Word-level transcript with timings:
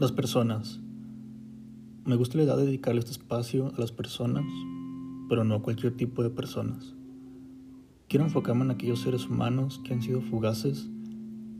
Las 0.00 0.12
personas. 0.12 0.78
Me 2.04 2.14
gusta 2.14 2.36
la 2.36 2.44
idea 2.44 2.54
de 2.54 2.66
dedicarle 2.66 3.00
este 3.00 3.10
espacio 3.10 3.72
a 3.76 3.80
las 3.80 3.90
personas, 3.90 4.44
pero 5.28 5.42
no 5.42 5.56
a 5.56 5.62
cualquier 5.62 5.96
tipo 5.96 6.22
de 6.22 6.30
personas. 6.30 6.94
Quiero 8.06 8.24
enfocarme 8.24 8.62
en 8.62 8.70
aquellos 8.70 9.00
seres 9.00 9.26
humanos 9.26 9.80
que 9.84 9.94
han 9.94 10.00
sido 10.00 10.20
fugaces 10.20 10.88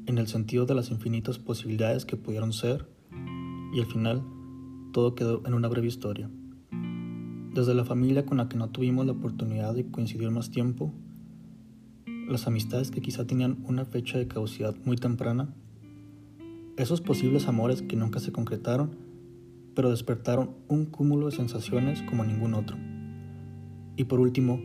en 0.07 0.19
el 0.19 0.29
sentido 0.29 0.67
de 0.67 0.77
las 0.77 0.93
infinitas 0.93 1.41
posibilidades 1.41 2.05
que 2.05 2.17
pudieron 2.17 2.53
ser 2.53 2.89
y 3.75 3.81
al 3.81 3.87
final 3.87 4.23
todo 4.93 5.17
quedó 5.17 5.43
en 5.45 5.55
una 5.55 5.67
breve 5.67 5.89
historia. 5.89 6.31
Desde 7.55 7.75
la 7.75 7.85
familia 7.85 8.25
con 8.25 8.37
la 8.39 8.49
que 8.49 8.57
no 8.57 8.71
tuvimos 8.71 9.05
la 9.05 9.13
oportunidad 9.15 9.75
de 9.75 9.91
coincidir 9.91 10.31
más 10.31 10.53
tiempo, 10.53 10.95
las 12.29 12.47
amistades 12.47 12.93
que 12.93 13.01
quizá 13.01 13.27
tenían 13.27 13.59
una 13.65 13.85
fecha 13.85 14.17
de 14.17 14.29
caducidad 14.29 14.77
muy 14.85 14.97
temprana, 14.97 15.53
esos 16.79 17.01
posibles 17.01 17.49
amores 17.49 17.83
que 17.83 17.97
nunca 17.97 18.21
se 18.21 18.31
concretaron, 18.31 18.97
pero 19.75 19.91
despertaron 19.91 20.51
un 20.69 20.87
cúmulo 20.87 21.27
de 21.27 21.33
sensaciones 21.33 22.03
como 22.03 22.25
ningún 22.25 22.55
otro. 22.55 22.77
Y 23.97 24.05
por 24.05 24.21
último, 24.21 24.61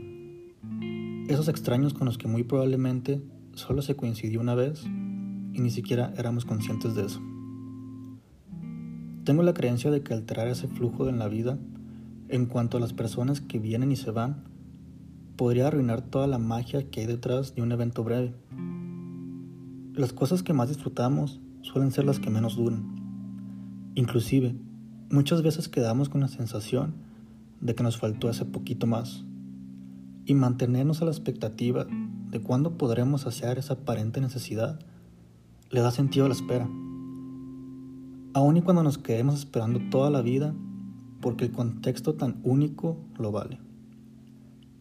esos 1.28 1.48
extraños 1.48 1.96
con 1.96 2.06
los 2.06 2.20
que 2.20 2.28
muy 2.28 2.44
probablemente 2.44 3.24
solo 3.56 3.82
se 3.82 3.96
coincidió 3.96 4.42
una 4.42 4.54
vez 4.54 4.86
y 4.86 5.60
ni 5.60 5.72
siquiera 5.72 6.14
éramos 6.16 6.46
conscientes 6.46 6.94
de 6.94 7.06
eso. 7.06 7.20
Tengo 9.24 9.42
la 9.42 9.56
creencia 9.56 9.90
de 9.90 10.04
que 10.04 10.14
alterar 10.14 10.48
ese 10.48 10.68
flujo 10.68 11.10
en 11.10 11.18
la 11.18 11.28
vida, 11.28 11.58
en 12.30 12.46
cuanto 12.46 12.78
a 12.78 12.80
las 12.80 12.94
personas 12.94 13.42
que 13.42 13.58
vienen 13.58 13.92
y 13.92 13.96
se 13.96 14.12
van, 14.12 14.44
podría 15.36 15.68
arruinar 15.68 16.04
toda 16.04 16.28
la 16.28 16.38
magia 16.38 16.92
que 16.92 17.00
hay 17.00 17.06
detrás 17.08 17.56
de 17.56 17.64
un 17.64 17.72
evento 17.72 18.04
breve. 18.04 18.36
Las 19.96 20.14
cosas 20.14 20.44
que 20.44 20.54
más 20.54 20.70
disfrutamos 20.70 21.40
suelen 21.64 21.92
ser 21.92 22.06
las 22.06 22.20
que 22.20 22.30
menos 22.30 22.56
duran. 22.58 22.84
Inclusive, 23.96 24.56
muchas 25.10 25.42
veces 25.42 25.70
quedamos 25.70 26.10
con 26.10 26.22
la 26.22 26.28
sensación 26.28 26.94
de 27.62 27.74
que 27.74 27.84
nos 27.84 27.98
faltó 27.98 28.30
ese 28.30 28.46
poquito 28.46 28.86
más. 28.86 29.24
Y 30.26 30.36
mantenernos 30.36 31.02
a 31.02 31.06
la 31.06 31.12
expectativa 31.12 31.88
de 32.30 32.42
cuándo 32.42 32.78
podremos 32.78 33.22
saciar 33.22 33.58
esa 33.58 33.74
aparente 33.74 34.22
necesidad 34.22 34.80
le 35.70 35.82
da 35.82 35.92
sentido 35.92 36.26
a 36.26 36.30
la 36.30 36.36
espera. 36.36 36.70
Aun 38.36 38.58
y 38.58 38.62
cuando 38.62 38.84
nos 38.84 38.98
quedemos 38.98 39.36
esperando 39.36 39.80
toda 39.90 40.10
la 40.10 40.22
vida, 40.22 40.54
porque 41.22 41.46
el 41.46 41.52
contexto 41.52 42.16
tan 42.16 42.40
único 42.44 42.98
lo 43.18 43.32
vale. 43.32 43.60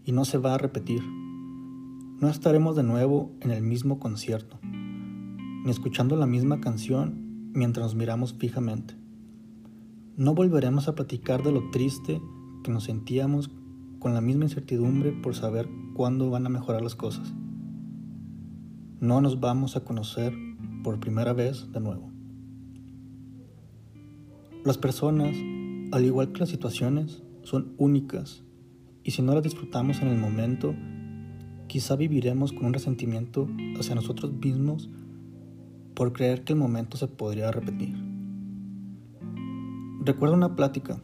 Y 0.05 0.13
no 0.13 0.25
se 0.25 0.39
va 0.39 0.55
a 0.55 0.59
repetir. 0.59 1.03
No 2.21 2.29
estaremos 2.29 2.77
de 2.77 2.83
nuevo 2.83 3.33
en 3.41 3.51
el 3.51 3.63
mismo 3.63 3.99
concierto 3.99 4.62
ni 5.65 5.71
escuchando 5.71 6.17
la 6.17 6.27
misma 6.27 6.61
canción 6.61 7.51
mientras 7.55 7.87
nos 7.87 7.95
miramos 7.95 8.35
fijamente. 8.35 8.95
No 10.17 10.35
volveremos 10.35 10.89
a 10.89 10.95
platicar 10.95 11.43
de 11.43 11.53
lo 11.53 11.71
triste 11.71 12.21
que 12.63 12.71
nos 12.71 12.85
sentíamos 12.85 13.51
con 13.99 14.15
la 14.15 14.21
misma 14.21 14.45
incertidumbre 14.45 15.13
por 15.13 15.35
saber 15.35 15.69
cuándo 15.95 16.31
van 16.31 16.47
a 16.47 16.51
mejorar 16.51 16.83
las 16.83 16.95
cosas. 16.95 17.33
No 19.01 19.21
nos 19.21 19.41
vamos 19.41 19.77
a 19.77 19.85
conocer 19.85 20.35
por 20.83 21.01
primera 21.01 21.33
vez 21.33 21.71
de 21.73 21.81
nuevo. 21.81 22.11
Las 24.65 24.79
personas, 24.79 25.37
al 25.93 26.05
igual 26.05 26.33
que 26.33 26.41
las 26.41 26.49
situaciones, 26.49 27.23
son 27.43 27.75
únicas 27.79 28.45
y 29.05 29.13
si 29.13 29.23
no 29.23 29.35
las 29.35 29.43
disfrutamos 29.43 30.01
en 30.03 30.09
el 30.09 30.19
momento, 30.19 30.75
quizá 31.67 31.97
viviremos 31.97 32.53
con 32.53 32.67
un 32.67 32.73
resentimiento 32.73 33.49
hacia 33.79 33.95
nosotros 33.95 34.33
mismos 34.33 34.89
por 35.95 36.13
creer 36.13 36.45
que 36.45 36.53
el 36.53 36.59
momento 36.59 36.97
se 36.97 37.09
podría 37.09 37.51
repetir. 37.51 37.95
Recuerdo 40.05 40.35
una 40.35 40.57
plática 40.57 41.01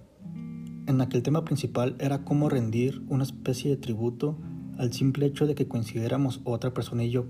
en 0.86 0.98
la 0.98 1.08
que 1.08 1.16
el 1.16 1.22
tema 1.22 1.44
principal 1.44 1.94
era 1.98 2.24
cómo 2.24 2.48
rendir 2.48 3.04
una 3.08 3.22
especie 3.22 3.70
de 3.70 3.76
tributo 3.76 4.38
al 4.78 4.92
simple 4.92 5.26
hecho 5.26 5.46
de 5.46 5.54
que 5.54 5.68
coincidiéramos 5.68 6.40
otra 6.44 6.72
persona 6.72 7.04
y 7.04 7.10
yo. 7.10 7.26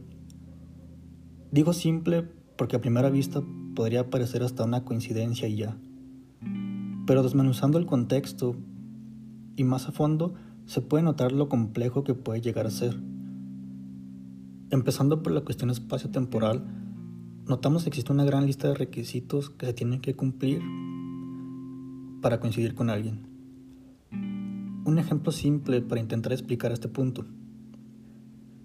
Digo 1.51 1.73
simple 1.73 2.25
porque 2.57 2.77
a 2.77 2.81
primera 2.81 3.11
vista 3.11 3.43
podría 3.75 4.11
parecer 4.11 4.43
hasta 4.43 4.65
una 4.65 4.85
coincidencia 4.85 5.49
y 5.49 5.57
ya. 5.57 5.77
Pero 7.07 7.23
desmenuzando 7.23 7.79
el 7.79 7.87
contexto 7.87 8.57
y 9.57 9.65
más 9.65 9.89
a 9.89 9.93
fondo, 9.93 10.35
se 10.67 10.81
puede 10.81 11.03
notar 11.03 11.33
lo 11.33 11.49
complejo 11.49 12.05
que 12.05 12.15
puede 12.15 12.41
llegar 12.41 12.67
a 12.67 12.71
ser. 12.71 13.01
Empezando 14.71 15.23
por 15.23 15.33
la 15.33 15.41
cuestión 15.41 15.71
espacio-temporal, 15.71 16.65
notamos 17.49 17.83
que 17.83 17.89
existe 17.89 18.13
una 18.13 18.25
gran 18.25 18.45
lista 18.47 18.69
de 18.69 18.75
requisitos 18.75 19.49
que 19.49 19.65
se 19.65 19.73
tienen 19.73 20.01
que 20.01 20.15
cumplir 20.15 20.61
para 22.21 22.41
coincidir 22.41 22.75
con 22.75 22.91
alguien. 22.91 23.27
Un 24.85 24.99
ejemplo 24.99 25.33
simple 25.33 25.81
para 25.81 26.01
intentar 26.01 26.33
explicar 26.33 26.73
este 26.73 26.89
punto. 26.89 27.25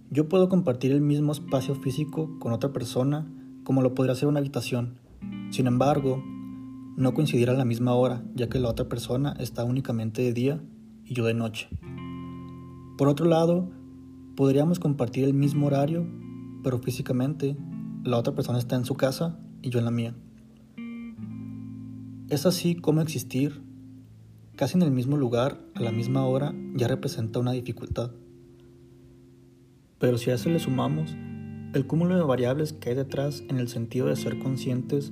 Yo 0.10 0.28
puedo 0.28 0.50
compartir 0.50 0.92
el 0.92 1.00
mismo 1.00 1.32
espacio 1.32 1.76
físico 1.76 2.38
con 2.40 2.52
otra 2.52 2.74
persona 2.74 3.26
como 3.64 3.82
lo 3.82 3.96
podría 3.96 4.14
hacer 4.14 4.28
una 4.28 4.40
habitación. 4.40 5.00
Sin 5.50 5.68
embargo, 5.68 6.22
no 6.98 7.14
coincidir 7.14 7.50
a 7.50 7.54
la 7.54 7.64
misma 7.64 7.94
hora, 7.94 8.22
ya 8.36 8.50
que 8.50 8.60
la 8.60 8.70
otra 8.70 8.90
persona 8.90 9.34
está 9.40 9.64
únicamente 9.64 10.22
de 10.22 10.34
día 10.34 10.62
y 11.06 11.14
yo 11.14 11.26
de 11.26 11.34
noche. 11.34 11.70
Por 12.98 13.08
otro 13.08 13.26
lado, 13.28 13.72
podríamos 14.36 14.80
compartir 14.80 15.24
el 15.24 15.34
mismo 15.34 15.68
horario, 15.68 16.06
pero 16.64 16.80
físicamente 16.80 17.56
la 18.03 18.18
otra 18.18 18.36
persona 18.36 18.59
está 18.59 18.75
en 18.75 18.86
su 18.86 18.96
casa 18.96 19.40
y 19.62 19.69
yo 19.69 19.80
en 19.80 19.86
la 19.86 19.91
mía. 19.91 20.16
Es 22.30 22.46
así 22.46 22.75
como 22.75 23.02
existir 23.02 23.62
casi 24.56 24.78
en 24.78 24.84
el 24.84 24.91
mismo 24.91 25.18
lugar 25.18 25.59
a 25.74 25.81
la 25.81 25.91
misma 25.91 26.25
hora 26.25 26.53
ya 26.75 26.88
representa 26.88 27.40
una 27.40 27.52
dificultad. 27.53 28.12
Pero 30.00 30.18
si 30.18 30.31
a 30.31 30.36
eso 30.36 30.50
le 30.50 30.59
sumamos 30.59 31.16
el 31.74 31.88
cúmulo 31.88 32.16
de 32.16 32.24
variables 32.24 32.74
que 32.74 32.90
hay 32.90 32.96
detrás 32.96 33.44
en 33.50 33.58
el 33.58 33.68
sentido 33.68 34.08
de 34.08 34.16
ser 34.16 34.38
conscientes 34.38 35.12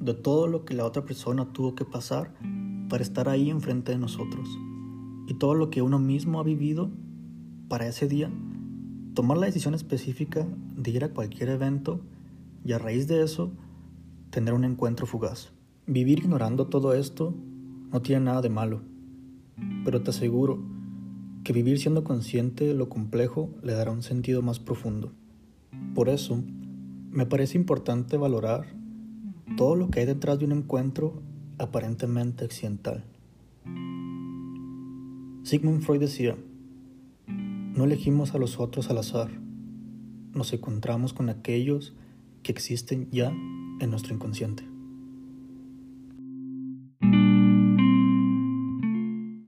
de 0.00 0.14
todo 0.14 0.46
lo 0.46 0.64
que 0.64 0.74
la 0.74 0.84
otra 0.84 1.04
persona 1.04 1.52
tuvo 1.52 1.74
que 1.74 1.84
pasar 1.84 2.34
para 2.88 3.02
estar 3.02 3.28
ahí 3.28 3.50
enfrente 3.50 3.92
de 3.92 3.98
nosotros 3.98 4.48
y 5.26 5.34
todo 5.34 5.54
lo 5.54 5.70
que 5.70 5.82
uno 5.82 5.98
mismo 5.98 6.38
ha 6.38 6.44
vivido 6.44 6.90
para 7.68 7.86
ese 7.86 8.06
día, 8.06 8.30
tomar 9.16 9.38
la 9.38 9.46
decisión 9.46 9.72
específica 9.72 10.46
de 10.76 10.90
ir 10.90 11.02
a 11.02 11.08
cualquier 11.08 11.48
evento 11.48 12.00
y 12.66 12.72
a 12.72 12.78
raíz 12.78 13.08
de 13.08 13.22
eso 13.22 13.50
tener 14.28 14.52
un 14.52 14.62
encuentro 14.62 15.06
fugaz. 15.06 15.52
Vivir 15.86 16.18
ignorando 16.18 16.66
todo 16.66 16.92
esto 16.92 17.34
no 17.90 18.02
tiene 18.02 18.26
nada 18.26 18.42
de 18.42 18.50
malo, 18.50 18.82
pero 19.86 20.02
te 20.02 20.10
aseguro 20.10 20.62
que 21.44 21.54
vivir 21.54 21.78
siendo 21.78 22.04
consciente 22.04 22.66
de 22.66 22.74
lo 22.74 22.90
complejo 22.90 23.48
le 23.62 23.72
dará 23.72 23.90
un 23.90 24.02
sentido 24.02 24.42
más 24.42 24.58
profundo. 24.58 25.12
Por 25.94 26.10
eso, 26.10 26.42
me 27.10 27.24
parece 27.24 27.56
importante 27.56 28.18
valorar 28.18 28.66
todo 29.56 29.76
lo 29.76 29.88
que 29.88 30.00
hay 30.00 30.06
detrás 30.06 30.38
de 30.38 30.44
un 30.44 30.52
encuentro 30.52 31.22
aparentemente 31.56 32.44
accidental. 32.44 33.02
Sigmund 35.42 35.80
Freud 35.80 36.00
decía, 36.00 36.36
no 37.76 37.84
elegimos 37.84 38.34
a 38.34 38.38
los 38.38 38.58
otros 38.58 38.88
al 38.90 38.98
azar, 38.98 39.30
nos 40.32 40.52
encontramos 40.52 41.12
con 41.12 41.28
aquellos 41.28 41.94
que 42.42 42.50
existen 42.50 43.08
ya 43.10 43.28
en 43.28 43.90
nuestro 43.90 44.14
inconsciente. 44.14 44.75